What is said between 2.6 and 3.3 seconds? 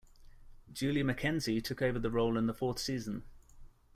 season.